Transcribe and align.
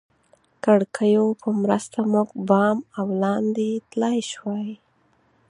کړکیو 0.63 1.25
په 1.41 1.49
مرسته 1.61 1.97
موږ 2.13 2.29
بام 2.49 2.77
او 2.99 3.05
لاندې 3.23 3.69
تلای 3.91 4.19
شوای. 4.31 4.71